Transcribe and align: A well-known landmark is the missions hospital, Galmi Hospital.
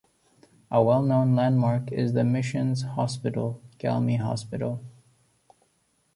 A 0.71 0.81
well-known 0.81 1.35
landmark 1.35 1.91
is 1.91 2.13
the 2.13 2.23
missions 2.23 2.81
hospital, 2.81 3.61
Galmi 3.77 4.17
Hospital. 4.17 4.83